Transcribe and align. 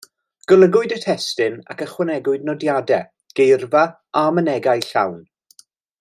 Golygwyd 0.51 0.93
y 0.95 0.97
testun 1.03 1.57
ac 1.73 1.83
ychwanegwyd 1.87 2.47
nodiadau, 2.49 3.05
geirfa 3.41 3.83
a 4.23 4.27
mynegai 4.39 4.79
llawn. 4.91 5.21